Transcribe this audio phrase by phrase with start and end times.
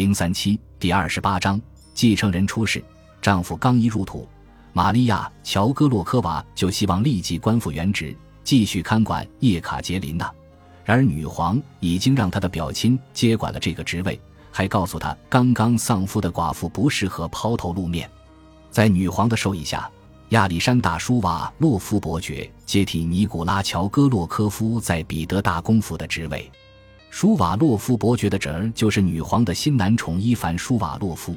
[0.00, 1.60] 零三七第二十八章
[1.92, 2.82] 继承人出世。
[3.20, 4.26] 丈夫刚一入土，
[4.72, 10.32] 玛利亚·乔戈洛科娃就希望立即官复原职，继续看管叶卡捷琳娜。
[10.86, 14.18] 然而女皇已经让她的表亲接管了这个职位，
[14.50, 18.10] 还告诉她刚刚丧夫的寡妇不适合抛头露面。
[18.70, 19.86] 在女皇的授意下，
[20.30, 26.50] 亚历山大·舒瓦洛夫伯爵接替尼古拉·乔戈洛科夫在彼得大公府的职位。
[27.10, 31.36] 舒瓦洛夫伯爵的侄儿就是女皇的新男宠伊凡·舒瓦洛夫，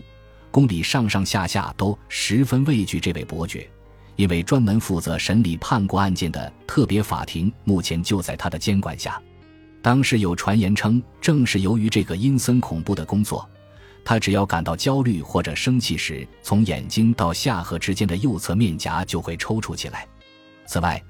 [0.51, 3.67] 宫里上上下下都十分畏惧这位伯爵，
[4.15, 9.19] 因为专门负责审理叛国案件的特别法庭目前就在他的监管下。
[9.81, 13.45] 当时有传言称，正是由于这个阴森恐怖的工作，
[14.05, 20.07] 他只要感到焦虑或者生气时，从眼睛到下颌之间的右侧面颊就会抽搐起来。
[20.65, 21.03] 此外，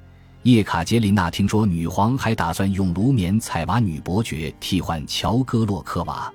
[0.43, 6.29] 叶卡捷琳娜听说女皇还打算用卢缅采娃女伯爵替换乔戈洛科娃。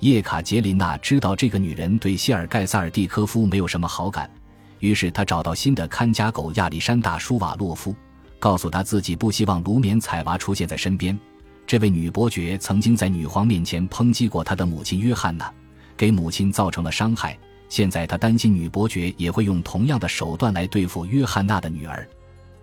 [0.00, 4.30] 叶卡捷琳娜知道这个女人对谢尔盖萨尔蒂科夫没有什么好感，
[4.80, 7.96] 于是她找到新的看家狗亚历山大舒瓦洛夫，
[8.38, 11.18] 告诉他自己不希望卢缅采娃出现在身边。
[11.66, 15.50] 这位女伯爵曾经在女皇面前抨击过她的母亲约翰娜，
[15.96, 17.34] 给母亲造成了伤害。
[17.70, 22.06] 现在她担心女伯爵也会用同样的手段来对付约翰娜的女儿。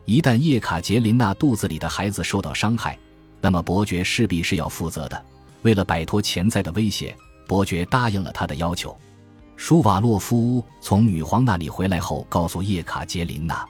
[0.05, 2.97] 一旦叶卡捷琳娜肚子里的孩子受到伤害，
[3.41, 5.25] 那么伯爵势必是要负责的。
[5.63, 7.15] 为了摆脱潜在的威胁，
[7.47, 8.95] 伯爵答应了他的要求。
[9.55, 13.67] 舒瓦洛夫从女皇那里回来后，告诉叶卡捷琳娜，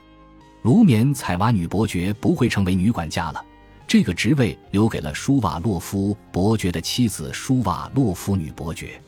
[0.64, 3.42] 卢缅采娃女伯爵不会成为女管家了，
[3.88, 9.02] 这个职位留给了舒瓦洛夫伯爵的妻子舒瓦洛夫女伯爵。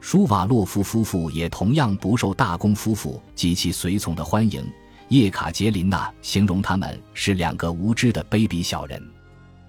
[0.00, 4.62] 舒瓦洛夫夫妇也同样不受大公夫妇及其随从的欢迎。
[5.08, 9.00] 叶卡捷琳娜形容他们是两个无知的卑鄙小人。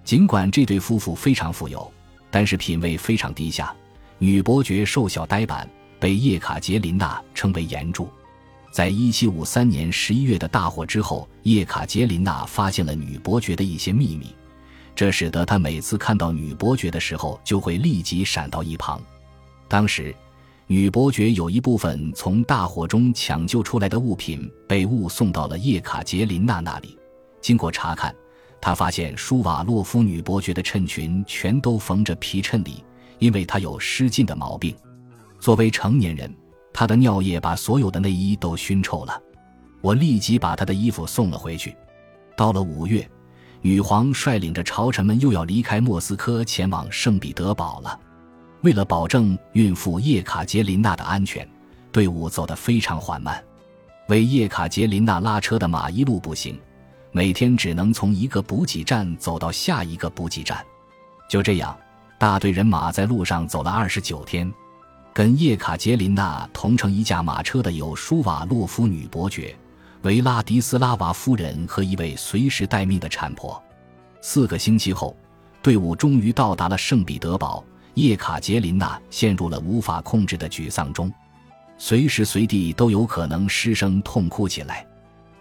[0.04, 1.92] 尽管这对夫妇非常富有，
[2.32, 3.76] 但是品味非常低下。
[4.18, 8.10] 女伯爵瘦小呆板，被叶卡捷琳娜称为岩柱。
[8.72, 14.34] 在一七五三年十一月的大火之后，叶卡捷琳娜发现了女伯爵的一些秘密，
[14.96, 19.02] 这使得她每次看到女伯爵的时候就会立即闪到一旁。
[19.68, 20.16] 当时。
[20.70, 27.00] 女伯爵有一部分从大火中抢救出来的物品被误送到了叶卡捷琳娜那里。
[27.40, 28.14] 经过查看，
[28.60, 32.84] 她发现舒瓦洛夫女伯爵的衬裙全都缝着皮衬里，
[33.18, 34.76] 因为她有失禁的毛病。
[35.40, 36.36] 作为成年人，
[36.74, 39.22] 她的尿液把所有的内衣都熏臭了。
[39.80, 41.74] 我立即把她的衣服送了回去。
[42.36, 43.10] 到了五月，
[43.62, 47.98] 女皇率领着朝臣们又要离开莫斯科，前往圣彼得堡了。
[48.68, 51.48] 为了保证孕妇叶卡捷琳娜的安全，
[51.90, 53.42] 队伍走得非常缓慢。
[54.10, 56.60] 为叶卡捷琳娜拉车的马一路步行，
[57.14, 60.62] 每天只能从一个补给站走到下一个补给站。
[61.30, 61.78] 就这样，
[62.20, 64.54] 大队人马在路上走了二十九天。
[65.14, 69.56] 跟叶卡捷琳娜同乘一架马车的有舒瓦洛夫女伯爵、
[70.02, 73.64] 维拉迪斯拉娃夫人和一位随时待命的产婆。
[74.22, 75.16] 四个星期后，
[75.62, 77.64] 队伍终于到达了圣彼得堡。
[77.98, 81.12] 叶卡捷琳娜陷入了无法控制的沮丧中，
[81.80, 84.86] 随时随地都有可能失声痛哭起来，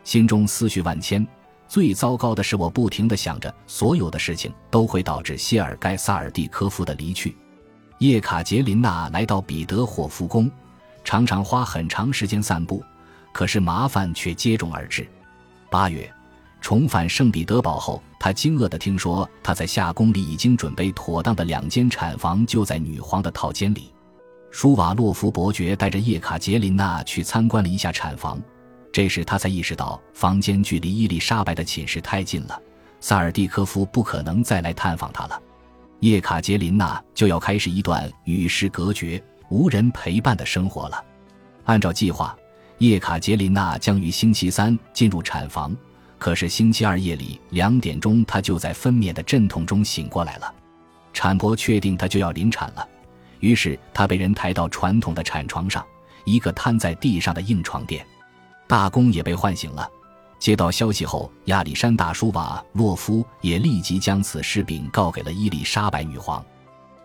[0.04, 1.24] 心中思绪万千。
[1.68, 7.36] 最糟糕的是，我不停地想着，所有的事情都会导致谢尔盖·萨尔蒂科夫的离去。
[7.98, 10.50] 叶卡捷琳娜来到彼得霍夫宫，
[11.04, 12.82] 常常花很长时间散步，
[13.34, 15.06] 可是麻烦却接踵而至。
[15.70, 16.10] 八月。
[16.66, 23.92] 重返圣彼得堡后，他惊愕地听说，他在夏宫里已经准备妥当的两间产房就在女皇的套间里。
[24.50, 28.42] 舒瓦洛夫伯爵带着叶卡捷琳娜去参观了一下产房，
[28.90, 32.60] 这时他才意识到房间距离伊丽莎白的寝室太近了，
[32.98, 35.40] 萨尔蒂科夫不可能再来探访他了。
[36.00, 41.00] 叶卡捷琳娜就要开始一段与世隔绝、无人陪伴的生活了。
[41.66, 42.36] 按照计划，
[42.78, 45.72] 叶卡捷琳娜将于星期三进入产房。
[46.18, 50.54] 可是星期二夜里两点钟，她就在分娩的阵痛中醒过来了。
[51.12, 52.86] 产婆确定她就要临产了，
[53.40, 55.84] 于是她被人抬到传统的产床上，
[56.24, 58.04] 一个瘫在地上的硬床垫。
[58.66, 59.88] 大公也被唤醒了。
[60.38, 66.44] 接到消息后，亚历山大·舒瓦洛夫也立即将此事禀告给了伊丽莎白女皇。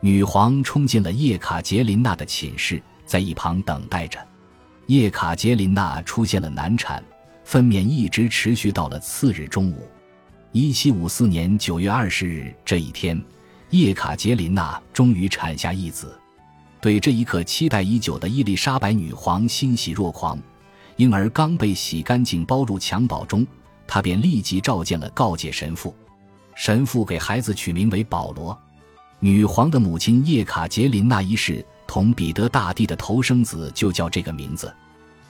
[0.01, 4.19] 女皇冲进了叶卡捷琳娜的寝室，在一旁等待着。
[4.87, 7.01] 叶卡捷琳娜出现了难产。
[7.43, 9.87] 分娩一直持续到了次日中午，
[10.51, 13.21] 一七五四年九月二十日这一天，
[13.71, 16.17] 叶卡捷琳娜终于产下一子。
[16.79, 20.39] 对这一刻期待已久的伊丽莎白女皇欣喜若狂。
[20.97, 23.45] 婴儿刚被洗干净包入襁褓中，
[23.87, 25.95] 她便立即召见了告诫神父。
[26.55, 28.57] 神父给孩子取名为保罗。
[29.19, 34.73] 女皇的母亲叶卡捷琳娜一世同彼得大帝的头生子就叫这个名字。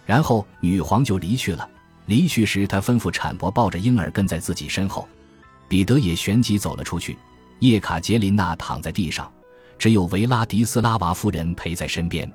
[0.06, 1.70] 然后女皇就离去了。
[2.12, 5.08] 离去时，他吩咐产婆抱着婴儿跟在自己身后。
[5.70, 7.18] 彼得也旋即走了出去。
[7.60, 9.32] 叶卡捷琳娜躺在地上，
[9.80, 12.30] 只有维拉迪斯拉娃夫人陪在身边。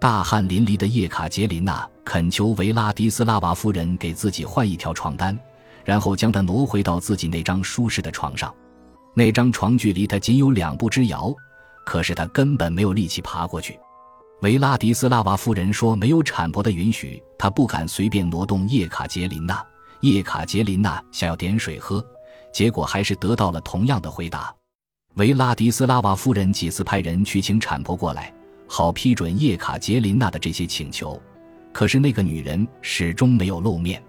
[0.00, 5.36] 大汗淋漓的叶卡捷琳娜恳求维拉迪斯拉娃夫人给自己换一条床单，
[5.84, 8.54] 然后将她挪回到自己那张舒适的床上。
[9.14, 11.34] 那张床距离她仅有两步之遥，
[11.84, 13.76] 可是她根本没有力气爬过去。
[14.40, 19.64] 维拉迪斯拉娃夫人说：“没有产婆的允许，她不敢随便挪动叶卡捷琳娜。”
[20.00, 22.04] 叶卡捷琳娜想要点水喝，
[22.52, 24.54] 结果还是得到了同样的回答。
[25.14, 28.32] 维拉迪斯拉娃夫人几次派人去请产婆过来，
[28.68, 31.20] 好批准叶卡捷琳娜的这些请求，
[31.72, 34.00] 可是那个女人始终没有露面。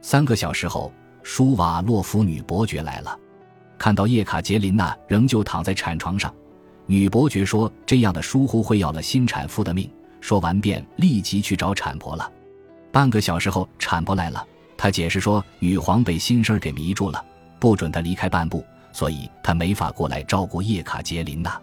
[0.00, 0.90] 三个小时后，
[1.22, 3.14] 舒瓦洛夫女伯爵来了，
[3.76, 6.34] 看到叶卡捷琳娜仍旧躺在产床上。
[6.86, 9.90] 女伯爵说：“这样的疏忽会要了新产妇的命。”
[10.20, 12.32] 说完便立即去找产婆了。
[12.90, 14.44] 半个小时后，产婆来了，
[14.76, 17.24] 她解释说：“女皇被心事儿给迷住了，
[17.60, 21.60] 不准她离开半步，所以她没法过来照顾叶卡捷琳娜。”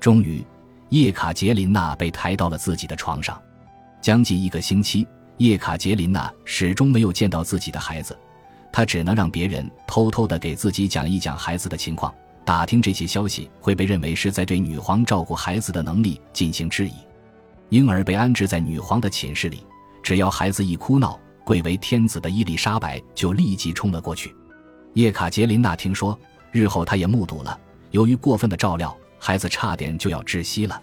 [0.00, 0.44] 终于，
[0.90, 3.40] 叶卡捷琳娜被抬到了自己的床上。
[4.02, 5.06] 将近一个星期，
[5.38, 8.18] 叶卡捷琳娜始终没有见到自己的孩子，
[8.70, 12.12] 她只能让别人偷偷的给自己讲一讲孩子的情况。
[12.44, 16.92] 打听这些消息会被认为是在对女皇照顾孩子的能力进行质疑。
[17.70, 19.64] 婴儿被安置在女皇的寝室里，
[20.02, 24.34] 只要孩子一哭闹，贵为天子的伊丽莎白就立即冲了过去。
[24.92, 26.18] 叶卡捷琳娜听说，
[26.52, 27.58] 日后她也目睹了，
[27.90, 30.80] 由于过分的照料，孩子差点就要窒息了。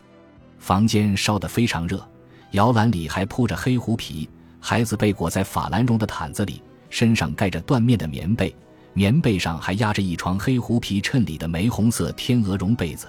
[0.58, 2.04] 房间烧得非常热，
[2.52, 4.28] 摇篮里还铺着黑狐皮，
[4.60, 8.54] 孩子被裹在法兰绒的毯子里，身上盖着缎面的棉被。
[8.94, 13.08] 棉被上还压着一床黑狐皮衬里的玫红色天鹅绒被子。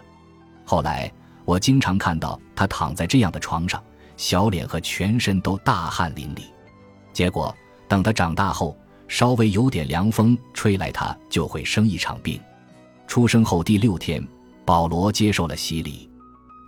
[0.65, 1.11] 后来
[1.45, 3.83] 我经常看到他躺在这样的床上，
[4.17, 6.43] 小脸和全身都大汗淋漓。
[7.13, 7.55] 结果
[7.89, 8.77] 等他长大后，
[9.09, 12.41] 稍微有点凉风吹来，他就会生一场病。
[13.07, 14.27] 出生后第六天，
[14.65, 16.09] 保罗接受了洗礼。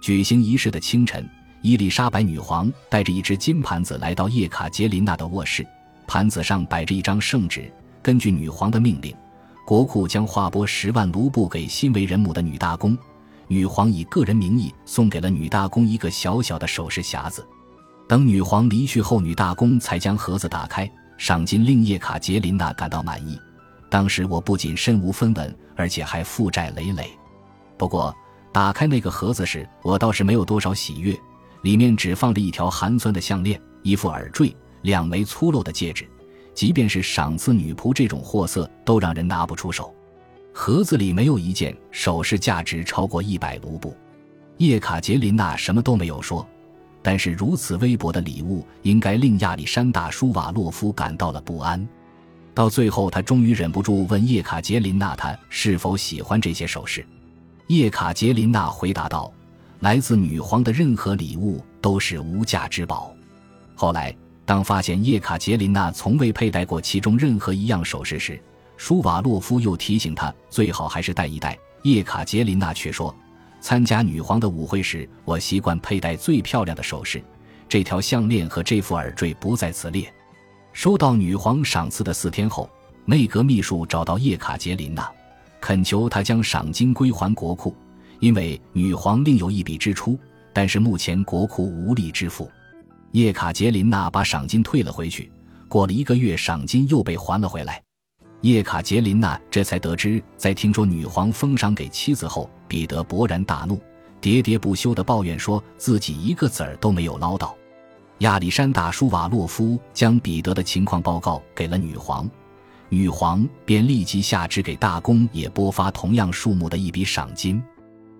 [0.03, 1.27] 举行仪式的清晨，
[1.63, 5.67] 伊丽莎白女皇带着一只金盘子来到叶卡捷琳娜的卧室，
[6.07, 7.73] 盘子上摆着一张圣旨。
[8.05, 9.17] 根据女皇的命令，
[9.65, 12.95] 国库将划拨十万卢布给新为人母的女大公。
[13.49, 17.43] 女皇以个人名义送给了女大公一个小小的首饰匣子。
[18.07, 20.87] 等女皇离去后，女大公才将盒子打开，
[21.17, 23.41] 赏金令叶卡捷琳娜感到满意。
[23.89, 27.11] 当时我不仅身无分文，而且还负债累累。
[27.79, 28.15] 不过
[28.53, 31.19] 打开那个盒子时，我倒是没有多少喜悦。
[31.63, 36.07] 里面只放着一条寒酸的项链、一副耳坠、两枚粗陋的戒指。
[36.55, 39.93] 即便是赏赐女仆这种货色，都让人拿不出手。
[40.53, 43.95] 盒子里没有一件首饰价值超过一百卢布。
[44.59, 46.47] 叶卡捷琳娜什么都没有说，
[47.03, 51.87] 但是如此微薄的礼物，应该令亚历山大·舒瓦洛夫感到了不安。
[52.55, 57.05] 到最后，他终于忍不住问叶卡捷琳娜：“他是否喜欢这些首饰？”
[57.67, 59.33] 叶卡捷琳娜回答道
[59.81, 63.13] ：“来自女皇的任何礼物都是无价之宝。”
[63.75, 64.17] 后来。
[64.47, 68.39] 当发现叶卡捷琳娜从未佩戴过其中任何一样首饰时，
[68.77, 71.59] 舒瓦洛夫又提醒她最好还是戴一戴。
[71.83, 73.15] 叶卡捷琳娜却说
[73.61, 77.23] ：“参加女皇的舞会时，我习惯佩戴最漂亮的首饰，
[77.69, 80.13] 这条项链和这副耳坠不在此列。”
[80.73, 82.69] 收到女皇赏赐的四天后，
[83.05, 85.09] 内阁秘书找到叶卡捷琳娜，
[85.61, 87.75] 恳求她将赏金归还国库，
[88.19, 90.19] 因为女皇另有一笔支出，
[90.53, 92.51] 但是目前国库无力支付。
[93.15, 95.31] 叶卡捷琳娜把赏金退了回去，
[95.69, 97.81] 过了一个月，赏金又被还了回来。
[98.41, 103.81] 叶卡捷琳娜这才得知，在听说女皇封赏给妻子后，彼得勃然大怒，
[104.21, 107.57] 喋喋不休地抱怨说自己一个子儿都没有捞到。
[108.19, 112.29] 亚历山大·舒瓦洛夫将彼得的情况报告给了女皇，
[112.89, 117.63] 女皇便立即下旨给大公也拨发同样数目的一笔赏金。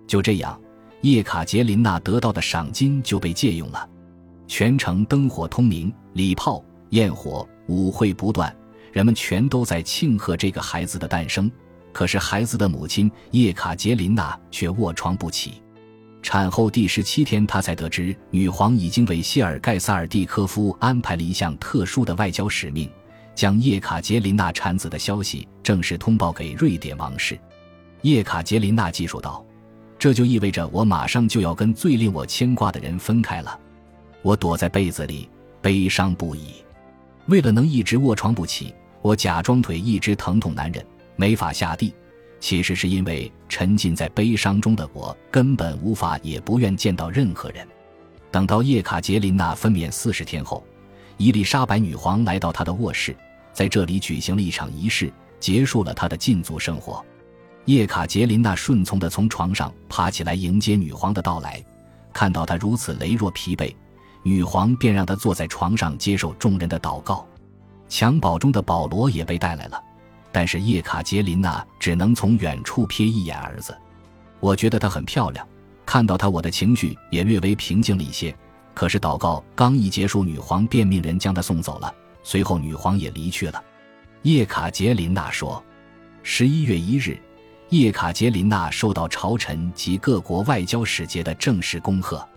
[0.07, 0.57] 就这样，
[1.01, 3.89] 叶卡捷琳娜得到的赏金就被借用了。
[4.47, 8.55] 全城灯火通明，礼炮、焰火、舞会不断，
[8.91, 11.51] 人们全都在庆贺这个孩子的诞生。
[11.91, 15.61] 可是孩子的母亲叶卡捷琳娜却卧床不起。
[16.21, 22.89] 产后第十七天，她才得知女皇已经为谢尔盖·萨尔蒂科夫安排了一项特殊的外交使命，
[23.33, 27.39] 将叶卡捷琳娜产子的消息正式通报给瑞典王室。
[28.01, 29.45] 叶卡捷琳娜记述道
[29.97, 33.59] ：“这就意味着我马上就要跟最令我牵挂的人分开了。”
[34.25, 35.29] 我躲在被子里，
[35.61, 36.55] 悲伤不已。
[37.27, 40.83] 为了能一直卧床不起，我假装腿一直疼痛难忍，
[41.15, 41.93] 没法下地。
[42.39, 47.67] 其实是因为沉浸在悲伤中的我根本无法也不愿见到任何人。
[48.31, 50.65] 等到叶卡捷琳娜分娩四十天后，
[51.17, 53.15] 伊丽莎白女皇来到她的卧室，
[53.53, 57.05] 在这里举行了一场仪式，结束了她的禁足生活。
[57.65, 61.63] 叶卡捷琳娜顺从地从床上爬起来迎接女皇的到来，
[62.11, 63.71] 看到她如此羸弱疲惫，
[64.27, 67.27] 女皇便让她坐在床上接受众人的祷告。
[67.87, 69.79] 襁褓中的保罗也被带来了，
[70.31, 73.77] 但是叶卡捷琳娜只能从远处瞥一眼儿子。
[74.39, 75.47] 我觉得她很漂亮。
[75.85, 78.35] 看到她，我的情绪也略微平静了一些。
[78.73, 81.93] 可是祷告刚一结束，女皇便命人将她送走了。
[82.23, 83.63] 随后，女皇也离去了。
[84.23, 85.63] 叶卡捷琳娜说
[86.23, 87.15] ：“十一月一日，
[87.69, 92.27] 叶卡捷琳娜受到朝臣及各国外交使节的正式恭贺。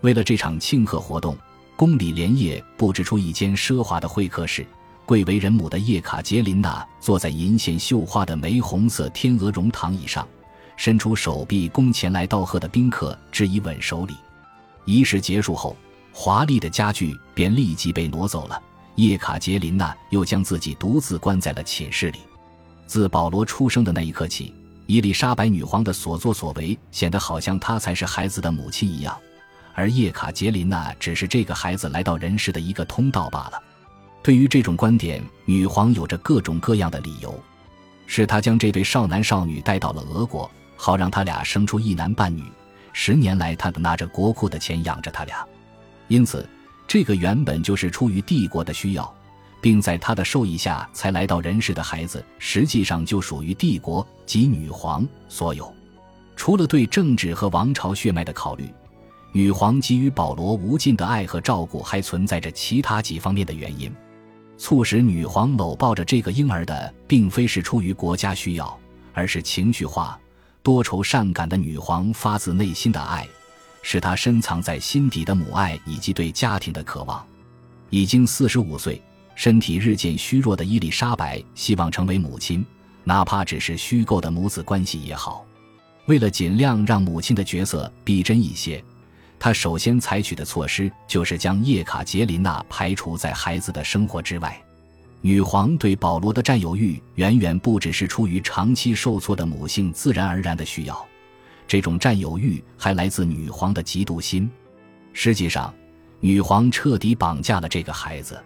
[0.00, 1.36] 为了这场庆贺活动，
[1.76, 4.66] 宫里连夜布置出一间奢华的会客室。
[5.04, 10.26] 贵为人母的叶卡捷琳娜坐在银线绣花的玫红色天鹅绒躺椅上。”
[10.76, 14.14] 伸出手臂供前来道贺的宾客致以吻手礼。
[14.84, 15.76] 仪式结束后，
[16.12, 18.62] 华丽的家具便立即被挪走了。
[18.94, 22.20] 叶卡捷琳娜又将自己独自关在了寝室里。
[22.86, 24.54] 自保罗出生的那一刻起，
[24.86, 29.18] 伊丽莎白女皇的所作所为显得好像她才是孩子的母亲一样，
[29.78, 33.62] 而叶卡捷琳娜只是这个孩子来到人世的一个通道罢了。
[34.24, 37.40] 对于这种观点，女皇有着各种各样的理由：
[38.04, 40.50] 是她将这对少男少女带到了俄国。
[40.80, 42.44] 好让他俩生出一男半女。
[42.92, 45.44] 十年来，他拿着国库的钱养着他俩，
[46.06, 46.48] 因此，
[46.86, 49.12] 这个原本就是出于帝国的需要，
[49.60, 55.74] 并在他的授意下才来到人世的孩子，实际上就属于帝国及女皇所有。
[56.36, 58.72] 除了对政治和王朝血脉的考虑，
[59.32, 63.92] 女皇给予保罗无尽的爱和照顾，还存在着其他几方面的原因。
[64.56, 68.78] 促使女皇搂抱着这个婴儿的，并非是出于国家需要，
[69.12, 70.18] 而是情绪化。
[70.62, 73.26] 多愁善感的女皇发自内心的爱，
[73.82, 77.24] 是她深藏在心底的母爱以及对家庭的渴望。
[77.90, 79.00] 已经四十五岁、
[79.34, 82.66] 身体日渐虚弱的伊丽莎白希望成为母亲，
[83.04, 85.44] 哪怕只是虚构的母子关系也好。
[86.06, 88.82] 为了尽量让母亲的角色逼真一些，
[89.40, 94.60] 他首先采取的措施就是将叶卡捷琳娜排除在孩子的生活之外。
[95.20, 101.06] 女皇对保罗的占有欲远远不只是出于长期受挫的母性自然而然的需要，
[101.66, 104.50] 这种占有欲还来自女皇的嫉妒心。
[105.12, 105.74] 实际上，
[106.20, 108.40] 女皇彻底绑架了这个孩子。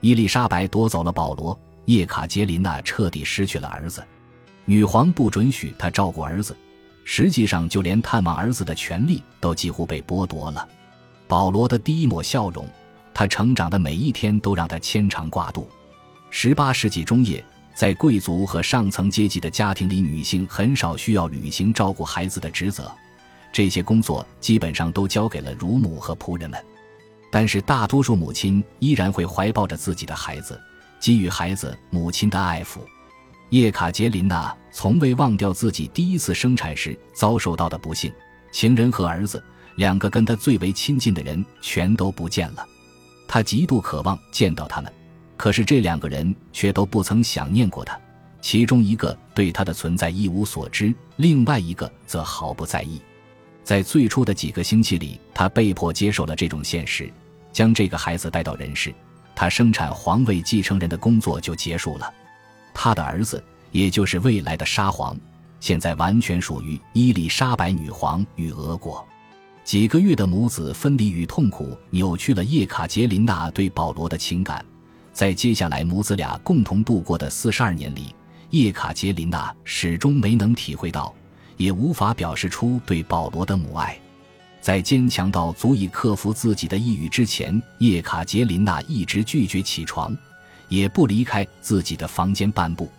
[0.00, 4.04] 伊丽莎白夺走了保罗，叶卡捷琳娜彻底失去了儿子。
[4.64, 6.56] 女皇不准许她照顾儿子，
[7.04, 10.66] 实际上就连探望儿子的权利都几乎被剥夺了。
[11.28, 12.66] 保罗的第一抹笑容，
[13.12, 15.68] 他成长的每一天都让他牵肠挂肚。
[16.30, 17.44] 十八世纪中叶，
[17.74, 22.90] 在贵族和上层阶级的家庭里，女性很少需要履行照顾孩子的职责，
[23.52, 26.62] 这些工作基本上都交给了乳母和仆人们。
[27.30, 30.60] 但是，大多数母亲依然会怀抱着自己的孩子，
[31.00, 32.80] 给予孩子母亲的爱抚。
[33.54, 38.12] 叶卡捷琳娜从未忘掉自己第一次生产时遭受到的不幸，
[38.50, 39.40] 情人和儿子
[39.76, 42.66] 两个跟她最为亲近的人全都不见了，
[43.28, 44.92] 她极度渴望见到他们。
[45.36, 47.96] 可是这两个人却都不曾想念过他，
[48.40, 53.00] 其中一个对他的存在一无所知，另外一个则毫不在意。
[53.62, 57.08] 在最初的几个星期里，他被迫接受了这种现实，
[57.52, 58.92] 将这个孩子带到人世，
[59.32, 62.12] 他生产皇位继承人的工作就结束了。
[62.74, 65.16] 他的儿子，也就是未来的沙皇，
[65.60, 69.02] 现在完全属于伊丽莎白女皇与俄国。
[69.62, 74.62] 几个月的母子分离与痛苦，扭曲了叶卡捷琳娜对保罗的情感。
[75.12, 78.14] 在接下来母子俩共同度过的四十二年里，
[78.50, 81.14] 叶卡捷琳娜始终没能体会到，
[81.56, 83.96] 也无法表示出对保罗的母爱。
[84.60, 90.14] 在坚强到足以克服自己的抑郁之前，叶卡捷琳娜一直拒绝起床，
[90.68, 92.90] 也不离开自己的房间半步。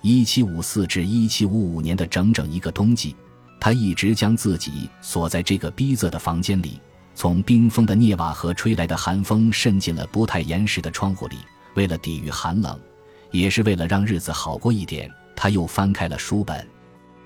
[0.00, 3.14] 一七五四至一七五五年的整整一个冬季，
[3.60, 6.80] 他一直将自己锁在这个逼仄的房间里。
[7.14, 11.36] 从冰封的涅瓦河吹来的寒风渗进了不太严实的窗户里。
[11.74, 12.78] 为了抵御寒冷，
[13.30, 16.66] 也是为了让日子好过一点，他又翻开了书本。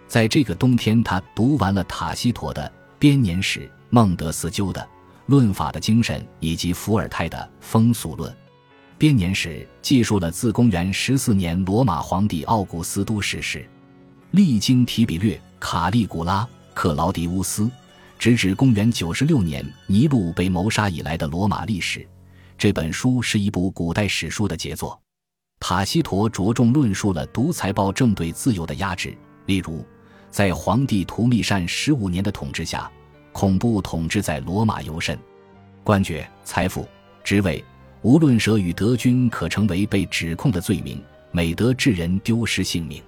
[0.07, 4.87] 在这个冬天，他读完了塔西佗的编年史、孟德斯鸠的
[5.27, 8.33] 论法的精神以及伏尔泰的风俗论。
[8.99, 13.69] 编年史记述了自公元十四年罗马皇帝奥古斯都逝世，
[14.31, 17.71] 历经提比略、卡利古拉、克劳迪乌斯。
[18.19, 22.09] 直至公元九十六年尼禄被谋杀以来的罗马历史，
[22.57, 24.99] 这本书是一部古代史书的杰作。
[25.61, 29.85] 塔西佗着重论述了独裁暴政对自由的压制，例如，
[30.31, 32.91] 在皇帝图密善十五年的统治下，
[33.33, 35.19] 恐怖统治在罗马尤甚。
[35.85, 36.89] 官爵、财富、
[37.23, 37.63] 职位，
[38.03, 41.01] 无论舍与德军，可成为被指控的罪名。
[41.33, 43.03] 美德致人丢失性命，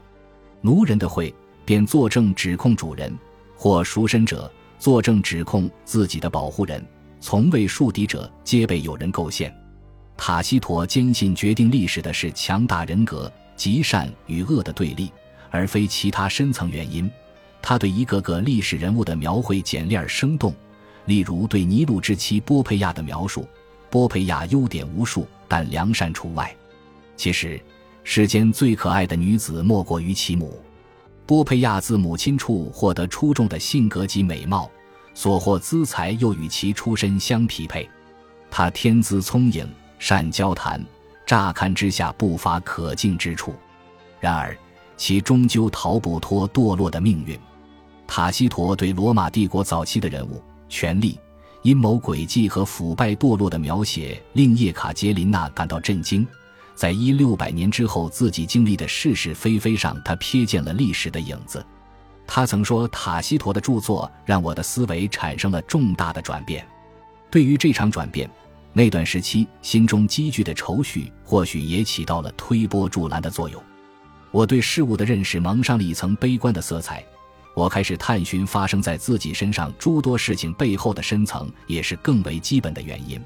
[0.61, 3.17] 奴人的会便作证指控主人，
[3.57, 6.85] 或赎身者作证指控自己的保护人。
[7.21, 9.55] 从未树敌者，皆被有人构陷。
[10.15, 15.11] 塔西佗坚信，决定历史的是强大人格、极善与恶的对立，
[15.51, 17.11] 而非其他深层原因。
[17.63, 20.55] 他对一个个历史人物的描绘简练而生动，
[21.07, 23.49] 例如对尼禄之妻波佩亚的描述，
[23.91, 26.55] 波佩亚优点无数，但良善除外。
[27.17, 27.61] 其实。
[28.11, 30.59] 世间最可爱的女子莫过于其母，
[31.27, 34.71] 波佩亚自母亲处获得出众的性格及美貌，
[35.13, 37.87] 所获资财又与其出身相匹配。
[38.51, 39.69] 她天资聪颖，
[39.99, 40.83] 善交谈，
[41.27, 43.55] 乍看之下不乏可敬之处。
[44.21, 44.57] 然而，
[44.97, 47.39] 其终究逃不脱堕落的命运。
[48.07, 51.21] 塔西佗对罗马帝国早期的人物、权力、
[51.69, 56.27] 阴谋诡计和腐败堕落的描写，令叶卡捷琳娜感到震惊。
[56.75, 61.63] 在一六百年之后，自己经历的是是非非上，他瞥见了历史的影子。
[62.27, 66.67] 他曾说：“塔西佗的著作让我的思维产生了重大的转变。”
[67.31, 68.31] 对于这场转变，
[68.73, 73.63] 那段时期心中积聚的愁绪，或许也起到了推波助澜的作用。
[74.31, 77.05] 我对事物的认识蒙上了一层悲观的色彩。
[77.59, 83.21] 我开始探寻发生在自己身上诸多事情背后的深层，也是更为基本的原因。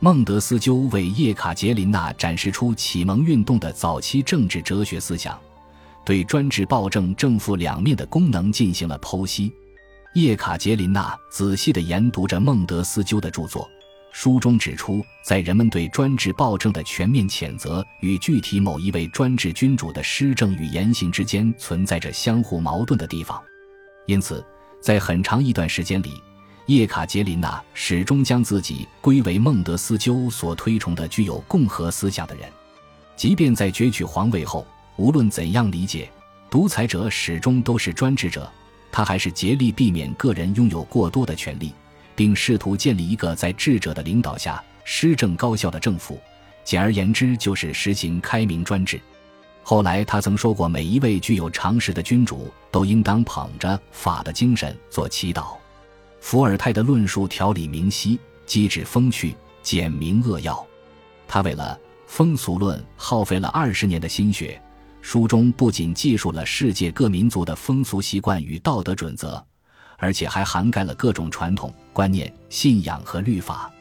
[0.00, 5.38] 孟德斯鸠为叶卡捷琳娜展示出启蒙运动的早期政治哲学思想，
[6.04, 9.52] 对专制暴政正负两面的功能进行了剖析。
[10.14, 13.70] 叶卡捷琳娜仔细地研读着孟德斯鸠的著作，
[14.10, 23.40] 书中指出，在人们对专制暴政的全面谴责与具体某一位专制君主的施政与言行之间存在着相互矛盾的地方，
[24.06, 24.44] 因此，
[24.80, 26.20] 在很长一段时间里。
[26.66, 32.48] 叶卡捷琳娜始终将自己归为孟德斯鸠所推崇的具有共和思想的人，
[33.16, 36.08] 即便在攫取皇位后，无论怎样理解，
[36.48, 38.48] 独裁者始终都是专制者，
[38.92, 41.72] 他还是竭力避免个人拥有过多的权利，
[42.14, 46.20] 并试图建立一个在智者的领导下施政高效的政府。
[46.62, 49.00] 简而言之，就是实行开明专制。
[49.62, 55.54] 后来，他曾说过，每一位具有常识的君主都应当捧着法的精神做祈祷。
[56.20, 60.66] 伏尔泰的论述条理明晰，机智风趣，简明扼要。
[61.28, 64.60] 他为了风俗论耗费了二十年的心血。
[65.02, 69.42] 书中不仅记述了世界各民族的风俗习惯与道德准则，
[69.96, 73.72] 而且还涵盖了各种传统观念、信仰和律法。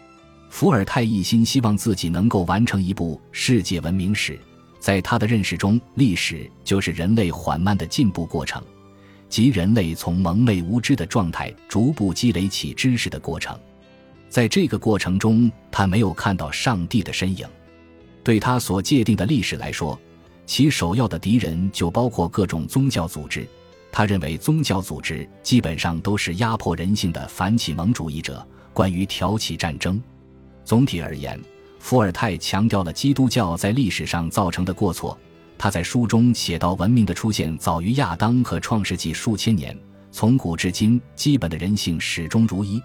[0.50, 4.40] 伏尔泰一心希望自己能够完成一部世界文明史。
[4.80, 8.64] 在他的认识中，历史就是人类缓慢的进步过程。
[9.28, 13.56] 即人类从蒙昧无知的状态逐步积累起知识的过程，
[14.28, 17.48] 在这个过程中，他没有看到上帝的身影。
[18.24, 20.00] 对他所界定的历史来说，
[20.48, 23.48] 其首要的敌人就包括各种宗教组织。
[23.92, 30.02] 他认为宗教组织基本上都是压迫人性的反启蒙主义者，关于挑起战争。
[30.64, 31.40] 总体而言，
[31.80, 35.18] 伏尔泰强调了基督教在历史上造成的过错。
[35.58, 39.78] 他在书中写到，文明的出现早于亚当和创世纪数千年，
[40.12, 42.82] 从古至今，基本的人性始终如一，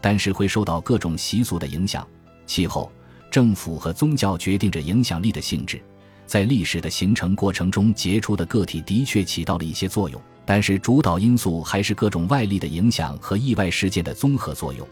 [0.00, 2.06] 但是会受到各种习俗的影响。
[2.46, 2.90] 气候、
[3.30, 5.80] 政府和宗教决定着影响力的性质。
[6.26, 14.86] 在历史的形成过程中，杰出的个体的确起到了一些作用，但是主导因素还是各种外力的影响和意外事件的综合作用，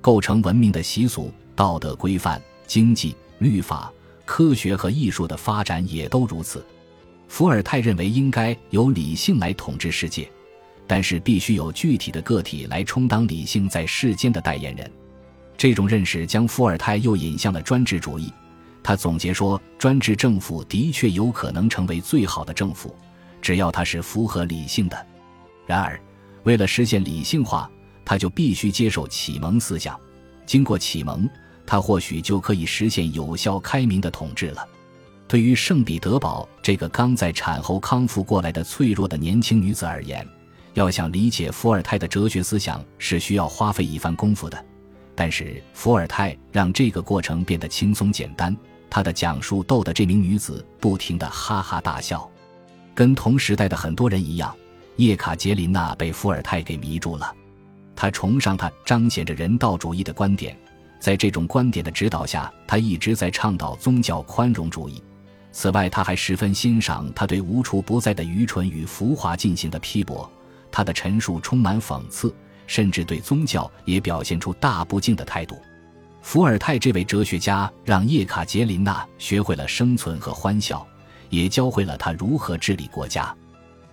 [0.00, 3.92] 构成文明的习俗、道德规范、经济、律法、
[4.24, 6.64] 科学和艺术的发展也都如此。
[7.26, 10.30] 伏尔泰认为应该由理性来统治世界，
[10.86, 14.88] 但是必须有具体的个体来充当理性在世间的代言人。
[15.56, 18.32] 这种认识将伏尔泰又引向了专制主义。
[18.84, 22.94] 他总结说，专制政府的确有可能成为最好的政府，
[23.42, 25.06] 只要它是符合理性的。
[25.66, 26.00] 然而，
[26.44, 27.68] 为了实现理性化，
[28.04, 29.98] 他就必须接受启蒙思想。
[30.46, 31.28] 经过启蒙，
[31.70, 34.68] 他或许就可以实现有效开明的统治了。
[35.28, 40.26] 对于圣彼得堡这个刚在产后康复过来的脆弱的年轻女子而言，
[40.74, 44.66] 要想理解伏尔泰的哲学思想是需要花费一番功夫的。
[45.14, 48.56] 但是伏尔泰让这个过程变得轻松简单，
[48.90, 52.28] 他的讲述逗得这名女子不停地哈哈大笑。
[52.96, 54.52] 跟同时代的很多人一样，
[54.96, 57.32] 叶卡捷琳娜被伏尔泰给迷住了。
[57.94, 60.58] 他崇尚他彰显着人道主义的观点，
[61.00, 65.02] 在这种观点的指导下，他一直在倡导宗教宽容主义。
[65.50, 70.30] 此外，他还十分欣赏他对无处不在的愚蠢与浮华进行的批驳。
[70.70, 72.32] 他的陈述充满讽刺，
[72.68, 75.60] 甚至对宗教也表现出大不敬的态度。
[76.22, 80.86] 伏尔泰这位哲学家让叶卡捷琳娜学会了生存和欢笑，
[81.30, 83.34] 也教会了她如何治理国家。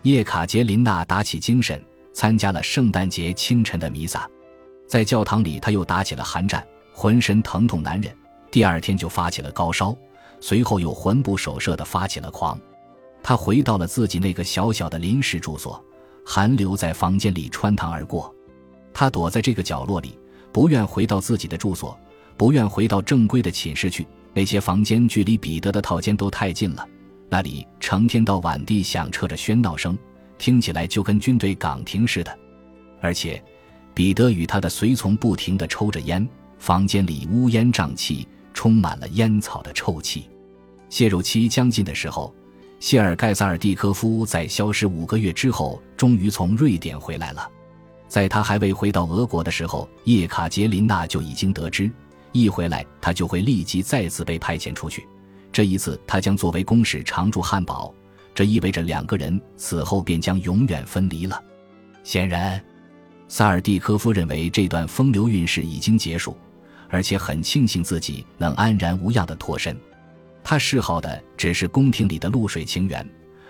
[0.04, 4.30] 叶卡捷琳娜打起精神，参加了圣诞节清晨的弥撒。
[4.88, 6.64] 在教堂里，他又打起了寒战，
[6.98, 8.12] 浑身疼痛难忍。
[8.50, 9.96] 第二天就发起了高烧，
[10.40, 12.60] 随后又魂不守舍地发起了狂。
[13.22, 15.80] 他回到了自己那个小小的临时住所，
[16.26, 18.34] 寒流在房间里穿堂而过。
[18.92, 20.18] 他躲在这个角落里，
[20.52, 21.96] 不愿回到自己的住所，
[22.36, 24.08] 不愿回到正规的寝室去。
[24.34, 26.84] 那些房间距离彼得的套间都太近了，
[27.30, 29.96] 那里成天到晚地响彻着喧闹声，
[30.40, 32.36] 听起来就跟军队岗亭似的，
[33.02, 33.40] 而且。
[33.94, 40.28] 彼得与他的随从不停地抽着烟，房间里乌烟瘴气，充满了烟草的臭气。
[40.90, 42.34] 泄肉期将近的时候，
[42.80, 47.50] 谢尔盖·萨尔蒂科夫在消失五个月之后，终于从瑞典回来了。
[48.08, 51.92] 在他还未回到俄国的时候，叶卡捷琳娜就已经得知，
[52.32, 55.06] 一回来他就会立即再次被派遣出去。
[55.52, 57.94] 这一次，他将作为公使常驻汉堡，
[58.34, 61.42] 这意味着两个人此后便将永远分离了。
[62.04, 62.62] 显然。
[63.30, 66.38] 萨尔蒂科夫认为这段风流韵事已经结束，
[66.90, 69.78] 而且很庆幸自己能安然无恙地脱身。
[70.44, 73.08] 他嗜好的只是宫廷里的露水情缘，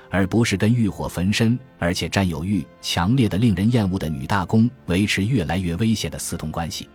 [0.09, 6.89] 而不是跟欲火焚身而且占有欲强烈的、令人厌恶的女大公维持越来越危险的私通关系。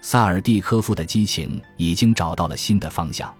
[0.00, 3.32] 萨尔蒂科夫的激情已经找到了新的方向。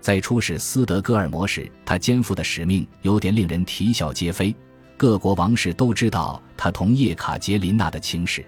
[0.00, 4.54] 在出使斯德哥尔摩时，他肩负的使命有点令人啼笑皆非。
[4.96, 8.44] 各国王室都知道他同叶卡捷琳娜的情史，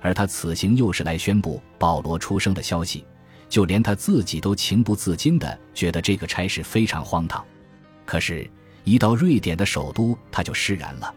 [0.00, 3.04] 而他此行又是来宣布保罗出生的消息，
[3.48, 7.44] 就连他自己都情不自禁地觉得这个差事非常荒唐。
[8.04, 8.50] 可是，
[8.84, 11.14] 一到瑞典的首都，他就释然了。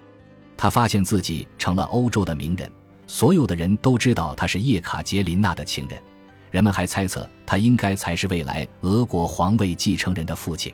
[0.58, 2.72] 他发现自己成了欧洲的名人，
[3.08, 6.02] 所有的人都知道他是叶卡捷琳娜的情人，
[6.52, 10.74] 人们还猜测他应该才是未来俄国皇位继承人的父亲。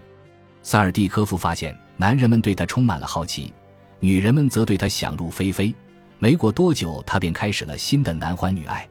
[0.61, 3.53] 萨尔蒂科夫发现，男人们对他充满了好奇。
[3.99, 5.73] 女人们则对他想入非非，
[6.19, 8.87] 没过多久，他便开始了新的男欢女爱，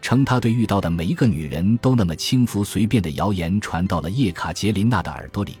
[0.00, 5.58] 称他对遇到的每一个女人都那么轻浮随便的谣言传到了叶卡捷琳娜的耳朵里。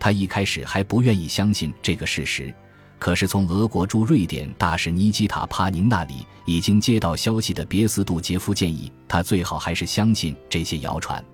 [0.00, 2.52] 他一开始还不愿意相信这个事实，
[2.98, 11.24] 可是从俄国驻瑞典大使尼基塔·帕宁那里已经接到消息的别斯杜杰夫建议他最好还是相信这些谣传。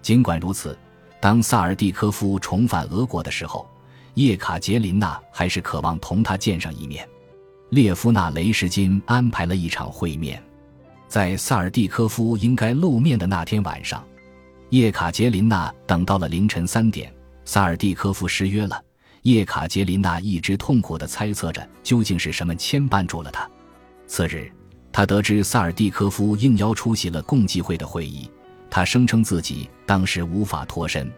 [0.00, 0.76] 尽管如此，
[1.20, 3.68] 当萨尔蒂科夫重返俄国的时候。
[4.14, 7.08] 叶卡捷琳娜还是渴望同他见上一面。
[7.72, 10.42] 列夫纳·雷什金安排了一场会面，
[11.08, 14.04] 在萨尔蒂科夫应该露面的那天晚上，
[14.68, 17.10] 叶卡捷琳娜等到了凌晨三点，
[17.46, 18.78] 萨尔蒂科夫失约了。
[19.22, 23.48] 叶卡捷琳娜一直痛苦地猜测着究竟是什么牵绊住了他。
[24.06, 24.52] 次日，
[24.92, 28.30] 他得知萨尔蒂科夫应邀出席了共济会的会议，
[28.68, 31.10] 他声称自己当时无法脱身。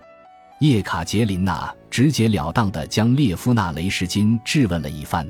[0.60, 5.28] 叶卡捷琳娜直截了当地将列夫纳·雷什金质问了一番，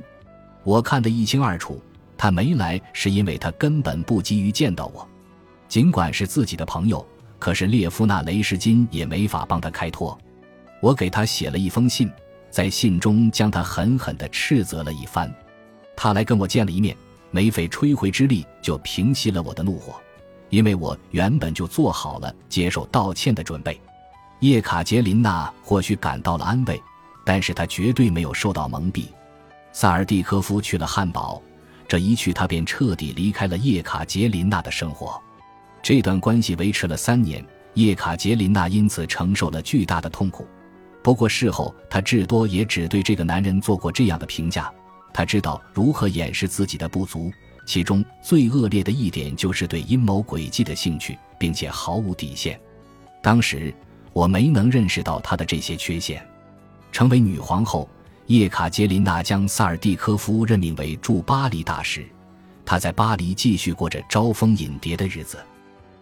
[0.64, 1.80] 我看得一清二楚。
[2.16, 5.06] 他没来是因为他根本不急于见到我，
[5.68, 7.04] 尽管是自己的朋友，
[7.38, 10.16] 可是列夫纳·雷什金也没法帮他开脱。
[10.80, 12.10] 我给他写了一封信，
[12.50, 15.30] 在信中将他狠狠地斥责了一番。
[15.96, 16.96] 他来跟我见了一面，
[17.30, 20.00] 没费吹灰之力就平息了我的怒火，
[20.50, 23.78] 因为我原本就做好了接受道歉的准备。
[24.40, 26.80] 叶卡捷琳娜或许感到了安慰，
[27.24, 29.06] 但是她绝对没有受到蒙蔽。
[29.76, 31.42] 萨尔蒂科夫去了汉堡，
[31.88, 35.20] 这一去他便彻底离开了叶卡捷琳娜的生活。
[35.82, 40.46] 这段关系维持了三年，叶卡捷琳娜因此承受了巨大的痛苦。
[41.02, 44.72] 不过事后，她至多也只对这个男人做过这样的评价：
[45.12, 47.32] 他知道如何掩饰自己的不足，
[47.66, 52.58] 其中最恶劣的一点就是对阴谋诡计的兴趣，并且毫无底线。
[53.20, 53.74] 当时。
[54.12, 56.24] 我没能认识到她的这些缺陷。
[56.92, 57.90] 成为女皇后，
[58.26, 62.04] 叶卡捷琳娜将萨尔蒂科夫任命为驻巴黎大使。
[62.64, 65.38] 他在巴黎继续过着招蜂引蝶的日子。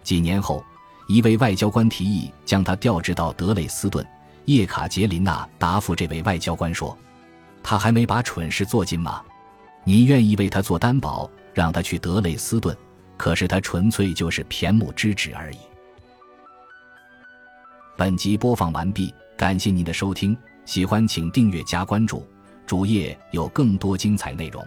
[0.05, 0.65] 几年后，
[1.09, 4.07] 一位外交官提议将他调职到德累斯顿。
[4.45, 6.97] 叶卡捷琳娜答复这位外交官说
[7.63, 9.23] ：“他还没把蠢事做尽吗？
[9.85, 12.77] 你愿意为他做担保，让他去德累斯顿，
[13.17, 15.59] 可是他纯粹就是谝目之职而已。”
[17.99, 22.27] 本集播放完毕，感谢您的收听，喜欢请订阅加关注，
[22.67, 24.67] 主页有更多精彩内容。